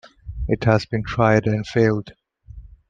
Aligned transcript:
It 0.47 0.63
has 0.63 0.87
been 0.87 1.03
tried 1.03 1.45
and 1.45 1.63
failed. 1.63 2.13